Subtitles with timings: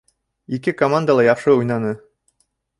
[0.57, 1.95] Ике команда ла яҡшы уйнаны.